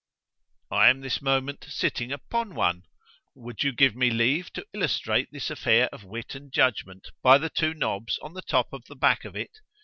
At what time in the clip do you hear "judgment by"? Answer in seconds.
6.51-7.37